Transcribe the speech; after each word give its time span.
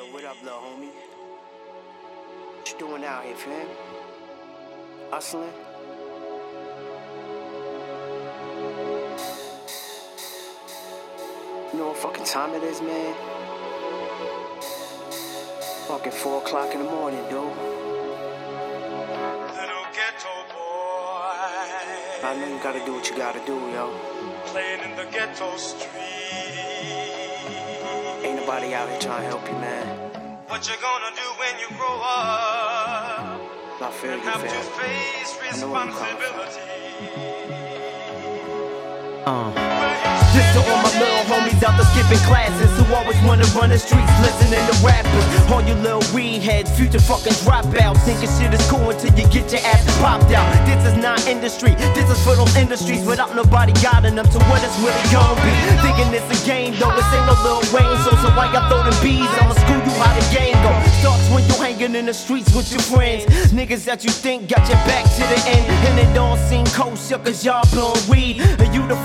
Yo, 0.00 0.06
what 0.14 0.24
up, 0.24 0.36
little 0.42 0.58
homie? 0.58 0.88
What 2.56 2.72
you 2.72 2.78
doing 2.78 3.04
out 3.04 3.22
here, 3.22 3.34
fam? 3.34 3.66
Hustling? 5.10 5.52
You 11.72 11.78
know 11.78 11.88
what 11.88 11.98
fucking 11.98 12.24
time 12.24 12.54
it 12.54 12.62
is, 12.62 12.80
man? 12.80 13.14
Fucking 15.86 16.12
4 16.12 16.42
o'clock 16.42 16.72
in 16.74 16.82
the 16.82 16.90
morning, 16.90 17.22
dude. 17.24 17.34
Little 17.34 17.56
ghetto 19.92 20.34
boy. 20.48 21.30
I 22.24 22.36
know 22.38 22.48
you 22.48 22.62
gotta 22.62 22.82
do 22.86 22.94
what 22.94 23.10
you 23.10 23.16
gotta 23.18 23.44
do, 23.44 23.52
yo. 23.52 23.92
Playing 24.46 24.82
in 24.82 24.96
the 24.96 25.04
ghetto 25.12 25.56
street. 25.58 27.09
Nobody 28.60 28.74
out 28.74 28.90
here 28.90 29.00
trying 29.00 29.22
to 29.22 29.28
help 29.28 29.46
you, 29.48 29.54
man. 29.54 29.86
What 30.48 30.68
you 30.68 30.74
gonna 30.82 31.16
do 31.16 31.22
when 31.40 31.58
you 31.60 31.68
grow 31.78 31.96
up? 32.02 33.40
I 33.80 33.90
feel 33.90 34.10
And 34.10 34.22
you, 34.22 34.28
have 34.28 34.42
to 34.42 34.48
face 34.48 35.38
I 35.50 35.56
know 35.56 35.70
where 35.70 35.86
you 35.86 35.92
coming 35.92 36.20
responsibility. 36.20 36.60
Uh. 39.24 39.89
To 40.40 40.60
all 40.72 40.80
my 40.82 40.90
little 40.98 41.24
homies 41.28 41.62
out 41.62 41.76
there 41.76 41.86
skipping 41.92 42.22
classes 42.24 42.70
who 42.80 42.84
always 42.94 43.20
wanna 43.22 43.44
run 43.54 43.70
the 43.70 43.78
streets, 43.78 44.10
listening 44.24 44.64
to 44.66 44.74
rappers. 44.80 45.26
All 45.52 45.62
you 45.62 45.74
little 45.74 46.02
weed 46.14 46.42
heads, 46.42 46.70
future 46.72 46.98
fucking 46.98 47.36
dropouts, 47.44 48.00
thinking 48.08 48.30
shit 48.40 48.52
is 48.54 48.64
cool 48.70 48.90
until 48.90 49.12
you 49.14 49.28
get 49.28 49.52
your 49.52 49.60
ass 49.68 49.84
popped 50.00 50.32
out. 50.32 50.48
This 50.66 50.80
is 50.90 50.96
not 50.96 51.20
industry, 51.26 51.74
this 51.94 52.08
is 52.08 52.18
for 52.24 52.34
those 52.34 52.54
industries 52.56 53.04
without 53.04 53.36
nobody 53.36 53.72
guiding 53.84 54.16
them 54.16 54.26
to 54.26 54.38
what 54.48 54.64
it's 54.64 54.78
really 54.80 55.06
gonna 55.12 55.38
be. 55.44 55.52
Thinking 55.84 56.08
it's 56.14 56.30
a 56.32 56.38
game 56.46 56.72
though, 56.80 56.94
this 56.96 57.06
ain't 57.12 57.26
no 57.26 57.36
Lil 57.44 57.60
Wayne, 57.70 57.98
so 58.02 58.10
so 58.22 58.28
why 58.34 58.50
y'all 58.52 58.66
throw 58.68 58.82
them 58.82 58.96
bees? 59.02 59.28
I'ma 59.38 59.54
school 59.54 59.80
you 59.84 59.94
how 60.00 60.12
the 60.16 60.24
game 60.34 60.56
go. 60.64 60.72
Starts 61.00 61.28
when 61.30 61.44
you 61.46 61.54
hanging 61.60 61.94
in 61.94 62.06
the 62.06 62.14
streets 62.14 62.54
with 62.54 62.72
your 62.72 62.82
friends. 62.82 63.24
Niggas 63.52 63.84
that 63.84 64.04
you 64.04 64.10
think 64.10 64.48
got 64.48 64.66
your 64.68 64.80
back 64.88 65.04
to 65.04 65.22
the 65.30 65.40
end, 65.46 65.64
and 65.88 65.98
it 66.00 66.10
don't 66.14 66.38
seem 66.48 66.66
kosher 66.74 67.18
cause 67.18 67.44
y'all 67.44 67.64
blowing 67.72 68.02
weed. 68.08 68.40
And 68.60 68.74
you 68.74 68.86
the 68.86 68.96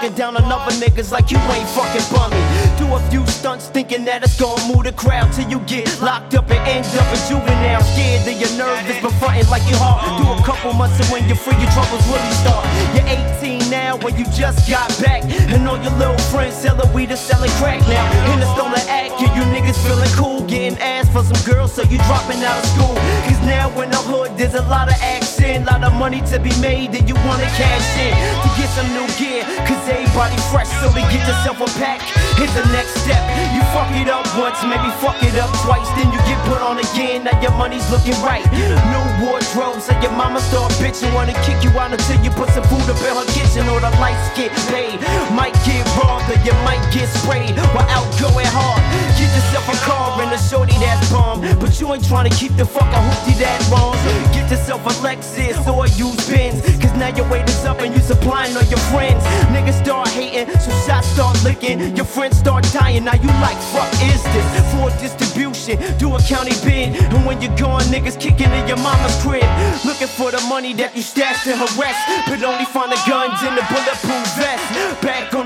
Looking 0.00 0.16
down 0.16 0.34
on 0.34 0.50
other 0.50 0.72
niggas 0.80 1.12
like 1.12 1.30
you 1.30 1.36
ain't 1.36 1.68
fucking 1.76 2.08
bummy. 2.08 2.40
Do 2.80 2.88
a 2.96 3.00
few 3.10 3.20
stunts 3.26 3.68
thinking 3.68 4.06
that 4.06 4.24
it's 4.24 4.40
gonna 4.40 4.56
move 4.64 4.84
the 4.84 4.92
crowd 4.92 5.30
till 5.34 5.46
you 5.50 5.60
get 5.68 5.84
locked 6.00 6.32
up 6.32 6.48
and 6.48 6.56
end 6.64 6.88
up 6.96 7.04
in 7.12 7.20
juvenile. 7.28 7.84
Scared 7.92 8.24
that 8.24 8.40
you're 8.40 8.56
nervous 8.56 8.96
but 9.04 9.12
frontin' 9.20 9.44
like 9.52 9.60
you 9.68 9.76
hard. 9.76 10.00
Do 10.16 10.24
a 10.24 10.40
couple 10.40 10.72
months 10.72 10.96
and 11.04 11.08
when 11.12 11.28
you're 11.28 11.36
free 11.36 11.52
your 11.60 11.68
troubles 11.76 12.00
really 12.08 12.32
start. 12.40 12.64
You're 12.96 13.12
18 13.44 13.68
now 13.68 14.00
when 14.00 14.16
you 14.16 14.24
just 14.32 14.64
got 14.70 14.88
back. 15.04 15.20
And 15.52 15.68
all 15.68 15.76
your 15.76 15.92
little 16.00 16.16
friends 16.32 16.56
selling 16.56 16.88
weed 16.96 17.12
and 17.12 17.20
selling 17.20 17.52
crack 17.60 17.84
now. 17.84 18.32
In 18.32 18.40
the 18.40 18.48
stolen 18.56 18.80
act, 18.88 19.20
yeah, 19.20 19.36
you 19.36 19.44
niggas 19.52 19.76
feeling 19.84 20.08
cool. 20.16 20.48
Getting 20.48 20.80
ass 20.80 21.12
for 21.12 21.20
some 21.28 21.36
girls, 21.44 21.76
so 21.76 21.82
you 21.84 22.00
dropping 22.08 22.40
out 22.40 22.56
of 22.56 22.64
school. 22.72 22.89
There's 24.36 24.54
a 24.54 24.62
lot 24.68 24.88
of 24.88 24.96
action, 25.00 25.64
lot 25.64 25.82
of 25.84 25.94
money 25.94 26.20
to 26.32 26.38
be 26.38 26.52
made, 26.60 26.94
and 26.94 27.08
you 27.08 27.14
wanna 27.26 27.48
cash 27.56 27.88
in 27.98 28.12
to 28.42 28.48
get 28.58 28.68
some 28.74 28.88
new 28.92 29.06
gear. 29.18 29.44
Cause 29.66 29.82
everybody 29.88 30.36
fresh, 30.50 30.68
so 30.80 30.88
to 30.92 31.02
get 31.12 31.22
yourself 31.26 31.60
a 31.60 31.68
pack. 31.78 32.00
Here's 32.36 32.52
the 32.54 32.64
next 32.72 32.94
step. 33.02 33.20
You 33.54 33.62
fuck 33.70 33.90
it 33.96 34.08
up 34.08 34.26
once, 34.36 34.60
maybe 34.64 34.90
fuck 34.98 35.20
it 35.22 35.36
up 35.38 35.50
twice, 35.64 35.88
then 35.96 36.10
you 36.12 36.18
get 36.28 36.38
put 36.46 36.60
on 36.60 36.78
again. 36.78 37.24
Now 37.24 37.36
your 37.40 37.52
money's 37.54 37.86
looking 37.90 38.16
right. 38.24 38.44
New 38.52 39.04
wardrobe, 39.22 39.80
so 39.80 39.92
your 40.00 40.12
mama 40.12 40.40
start 40.40 40.72
bitching, 40.80 41.12
wanna 41.14 41.36
kick 41.44 41.62
you 41.62 41.70
out 41.78 41.92
until 41.92 42.18
you 42.24 42.30
put 42.30 42.50
some 42.50 42.64
food 42.64 42.86
up 42.88 43.00
in 43.04 43.14
her 43.14 43.28
kitchen, 43.36 43.68
or 43.68 43.80
the 43.80 43.90
lights 44.02 44.28
get 44.36 44.50
paid. 44.72 44.98
Might 45.32 45.54
get 45.68 45.84
robbed, 46.00 46.30
or 46.32 46.38
you 46.42 46.54
might 46.64 46.82
get 46.92 47.08
sprayed 47.08 47.56
while 47.76 47.88
out 47.90 48.08
going 48.18 48.48
hard. 48.50 48.82
Get 49.18 49.30
yourself 49.36 49.68
a 49.68 49.76
car 49.84 50.20
and 50.22 50.32
a 50.32 50.38
shorty 50.38 50.76
that's 50.80 51.10
bomb, 51.12 51.40
but 51.60 51.78
you 51.80 51.92
ain't 51.92 52.04
trying 52.04 52.28
to 52.28 52.34
keep 52.34 52.56
the 52.56 52.64
fucking 52.64 53.04
hoopty 53.08 53.36
that 53.38 53.60
wrong. 53.70 53.99
Yourself 54.70 55.02
a 55.02 55.04
Lexus 55.04 55.66
or 55.66 55.88
use 55.98 56.30
Benz, 56.30 56.62
cause 56.78 56.94
now 56.94 57.08
your 57.16 57.28
weight 57.28 57.48
is 57.48 57.64
up 57.64 57.80
and 57.80 57.92
you 57.92 58.00
supplying 58.00 58.56
all 58.56 58.62
your 58.62 58.78
friends. 58.94 59.24
Niggas 59.50 59.82
start 59.82 60.06
hating, 60.10 60.46
so 60.60 60.70
shots 60.86 61.08
start 61.08 61.42
licking. 61.42 61.96
Your 61.96 62.04
friends 62.04 62.38
start 62.38 62.62
dying, 62.72 63.02
now 63.02 63.16
you 63.16 63.26
like, 63.42 63.58
fuck 63.74 63.90
is 64.06 64.22
this? 64.22 64.46
For 64.70 64.88
distribution, 65.02 65.74
do 65.98 66.14
a 66.14 66.22
county 66.22 66.54
bid. 66.62 66.94
And 67.02 67.26
when 67.26 67.42
you're 67.42 67.56
gone, 67.56 67.82
niggas 67.90 68.20
kicking 68.20 68.52
in 68.52 68.68
your 68.68 68.76
mama's 68.76 69.20
crib. 69.22 69.42
Looking 69.84 70.06
for 70.06 70.30
the 70.30 70.40
money 70.46 70.72
that 70.74 70.94
you 70.94 71.02
stashed 71.02 71.48
in 71.48 71.58
her 71.58 71.70
rest, 71.74 71.98
but 72.30 72.38
only 72.44 72.64
find 72.66 72.92
the 72.92 73.02
guns 73.10 73.42
in 73.42 73.58
the 73.58 73.66
bulletproof 73.66 74.26
vest. 74.38 74.62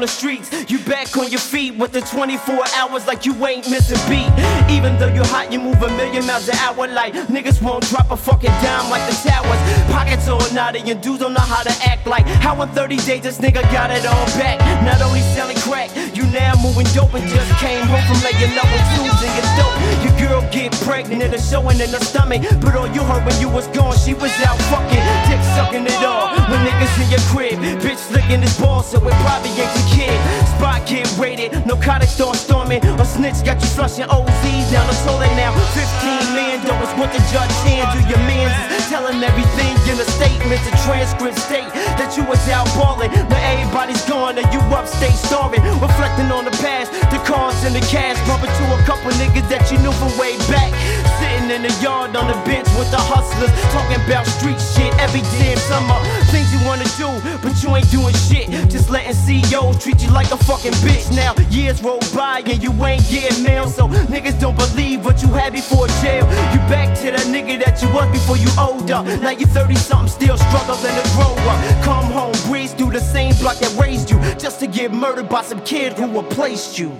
The 0.04 0.08
streets, 0.08 0.70
you 0.70 0.78
back 0.80 1.16
on 1.16 1.30
your 1.30 1.40
feet 1.40 1.74
with 1.78 1.92
the 1.92 2.02
24 2.02 2.60
hours 2.76 3.06
like 3.06 3.24
you 3.24 3.32
ain't 3.46 3.64
missing 3.70 3.96
beat. 4.04 4.28
Even 4.68 4.98
though 4.98 5.08
you're 5.08 5.24
hot, 5.32 5.50
you 5.50 5.58
move 5.58 5.80
a 5.80 5.88
million 5.96 6.26
miles 6.26 6.46
an 6.46 6.56
hour 6.56 6.86
like 6.88 7.14
niggas 7.32 7.62
won't 7.62 7.88
drop 7.88 8.10
a 8.10 8.16
fucking 8.16 8.52
dime 8.60 8.90
like 8.90 9.00
the 9.08 9.16
towers. 9.24 9.60
Pockets 9.88 10.28
all 10.28 10.44
naughty 10.52 10.84
and 10.90 11.00
dudes 11.00 11.20
don't 11.20 11.32
know 11.32 11.40
how 11.40 11.62
to 11.62 11.72
act 11.88 12.06
like 12.06 12.26
how 12.44 12.60
in 12.60 12.68
30 12.76 12.96
days 13.08 13.22
this 13.22 13.38
nigga 13.38 13.62
got 13.72 13.90
it 13.90 14.04
all 14.04 14.26
back. 14.36 14.60
Not 14.84 15.00
only 15.00 15.20
selling 15.32 15.56
crack, 15.64 15.88
you 16.14 16.26
now 16.36 16.52
moving 16.60 16.86
dope 16.92 17.14
and 17.14 17.24
just 17.24 17.48
came 17.56 17.86
home 17.88 18.04
from 18.04 18.20
laying 18.20 18.52
low 18.52 18.66
with 18.68 18.84
twos 18.92 19.20
in 19.24 19.32
your 19.32 19.48
dope. 19.56 19.76
Your 20.04 20.14
girl 20.20 20.40
get 20.52 20.72
pregnant 20.84 21.32
and 21.32 21.42
showing 21.42 21.80
in 21.80 21.88
her 21.88 22.04
stomach, 22.04 22.42
but 22.60 22.76
all 22.76 22.88
you 22.92 23.00
heard 23.08 23.24
when 23.24 23.40
you 23.40 23.48
was 23.48 23.68
gone, 23.68 23.96
she 23.96 24.12
was 24.12 24.32
out 24.44 24.60
fucking, 24.68 25.04
dick 25.32 25.40
sucking 25.56 25.86
it 25.88 26.04
all. 26.04 26.28
When 26.52 26.60
niggas 26.60 26.92
in 27.00 27.08
your 27.08 27.24
crib, 27.32 27.56
bitch 27.80 28.04
licking 28.12 28.42
his 28.42 28.52
balls, 28.60 28.90
so 28.90 28.98
it 29.00 29.16
probably 29.24 29.48
ain't 29.56 29.93
kid. 29.94 30.18
Spot 30.58 30.82
get 30.86 31.06
raided, 31.16 31.54
narcotics 31.66 32.12
start 32.12 32.36
storming, 32.36 32.84
a 32.84 33.04
snitch 33.04 33.40
got 33.46 33.62
you 33.62 33.70
flushing 33.70 34.06
OZs 34.10 34.66
down 34.74 34.86
the 34.90 34.96
toilet 35.06 35.32
now. 35.38 35.54
15 35.72 36.34
million 36.34 36.60
dollars 36.66 36.90
what 36.98 37.10
the 37.14 37.22
judge 37.30 37.54
hand 37.64 37.86
do 37.94 38.00
your 38.10 38.22
mans 38.26 38.54
telling 38.90 39.22
everything 39.22 39.74
in 39.90 39.96
the 39.96 40.08
statement. 40.18 40.60
The 40.66 40.74
transcript 40.84 41.38
state 41.38 41.70
that 41.98 42.16
you 42.16 42.24
was 42.24 42.42
out 42.48 42.66
balling. 42.74 43.10
Now 43.30 43.40
everybody's 43.54 44.02
gone 44.04 44.36
and 44.38 44.46
you 44.52 44.60
upstate 44.74 45.14
starving. 45.14 45.62
Reflecting 45.80 46.30
on 46.30 46.44
the 46.44 46.54
past, 46.62 46.92
the 47.10 47.20
cars 47.24 47.56
and 47.64 47.74
the 47.74 47.84
cash. 47.86 48.18
Bumping 48.26 48.50
to 48.50 48.64
a 48.74 48.80
couple 48.84 49.10
niggas 49.22 49.48
that 49.48 49.70
you 49.70 49.78
knew 49.78 49.92
from 49.92 50.10
the 51.64 51.72
yard 51.82 52.14
on 52.14 52.28
the 52.28 52.36
bench 52.44 52.68
with 52.76 52.90
the 52.90 53.00
hustlers. 53.00 53.48
Talking 53.72 53.96
about 54.04 54.26
street 54.26 54.60
shit 54.60 54.92
every 55.00 55.24
damn 55.40 55.56
summer. 55.64 55.96
Things 56.28 56.52
you 56.52 56.60
wanna 56.66 56.84
do, 57.00 57.08
but 57.40 57.56
you 57.62 57.74
ain't 57.74 57.90
doing 57.90 58.14
shit. 58.28 58.52
Just 58.68 58.90
letting 58.90 59.16
COs 59.16 59.82
treat 59.82 60.02
you 60.02 60.10
like 60.10 60.30
a 60.30 60.36
fucking 60.36 60.76
bitch. 60.84 61.08
Now 61.16 61.32
years 61.48 61.82
roll 61.82 62.00
by 62.14 62.42
and 62.44 62.62
you 62.62 62.70
ain't 62.84 63.08
getting 63.08 63.42
mail. 63.42 63.66
So 63.68 63.88
niggas 64.12 64.38
don't 64.38 64.56
believe 64.56 65.04
what 65.04 65.22
you 65.22 65.28
had 65.28 65.52
before 65.52 65.88
jail. 66.04 66.24
You 66.52 66.60
back 66.68 66.92
to 67.00 67.10
that 67.12 67.26
nigga 67.32 67.64
that 67.64 67.80
you 67.80 67.88
was 67.94 68.10
before 68.12 68.36
you 68.36 68.50
older. 68.60 69.00
Now 69.24 69.30
you 69.30 69.46
30 69.46 69.74
something, 69.76 70.08
still 70.08 70.36
struggling 70.36 70.94
to 71.00 71.04
grow 71.16 71.32
up. 71.48 71.58
Come 71.82 72.04
home, 72.12 72.36
breeze 72.46 72.74
through 72.74 72.92
the 72.92 73.00
same 73.00 73.34
block 73.36 73.56
that 73.58 73.72
raised 73.80 74.10
you. 74.10 74.18
Just 74.36 74.60
to 74.60 74.66
get 74.66 74.92
murdered 74.92 75.28
by 75.28 75.42
some 75.42 75.62
kid 75.62 75.94
who 75.94 76.06
replaced 76.20 76.78
you. 76.78 76.92